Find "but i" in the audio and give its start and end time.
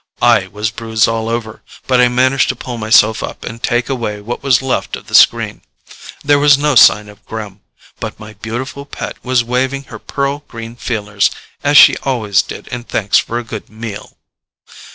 1.85-2.07